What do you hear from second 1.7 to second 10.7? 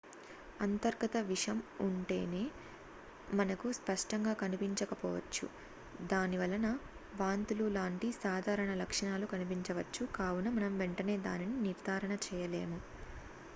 వెంటనే మనకు స్పష్టంగా కనిపించకపోవచ్చు దానివలన వాంతులు లాంటి సాధారణ లక్షణాలు కనిపించవచ్చు కావున